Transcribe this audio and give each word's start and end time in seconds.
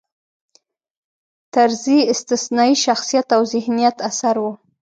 طرزی 1.53 1.97
استثنايي 2.13 2.75
شخصیت 2.85 3.27
او 3.35 3.41
ذهینت 3.53 3.97
اثر 4.09 4.35
و. 4.43 4.45